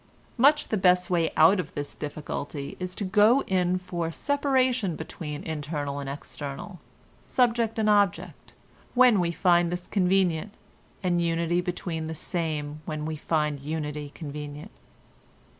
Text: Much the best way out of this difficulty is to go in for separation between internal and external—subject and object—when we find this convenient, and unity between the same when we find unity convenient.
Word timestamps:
Much 0.35 0.69
the 0.69 0.77
best 0.77 1.11
way 1.11 1.29
out 1.37 1.59
of 1.59 1.75
this 1.75 1.93
difficulty 1.93 2.75
is 2.79 2.95
to 2.95 3.03
go 3.05 3.43
in 3.43 3.77
for 3.77 4.09
separation 4.09 4.95
between 4.95 5.43
internal 5.43 5.99
and 5.99 6.09
external—subject 6.09 7.77
and 7.77 7.87
object—when 7.87 9.19
we 9.19 9.31
find 9.31 9.71
this 9.71 9.85
convenient, 9.85 10.55
and 11.03 11.21
unity 11.21 11.61
between 11.61 12.07
the 12.07 12.15
same 12.15 12.81
when 12.85 13.05
we 13.05 13.15
find 13.15 13.59
unity 13.59 14.09
convenient. 14.15 14.71